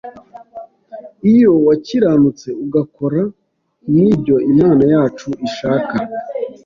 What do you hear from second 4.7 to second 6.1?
yacu ishaka